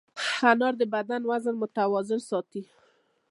انار 0.51 0.73
د 0.81 0.83
بدن 0.95 1.21
وزن 1.31 1.55
متوازن 1.61 2.21
ساتي. 2.29 2.61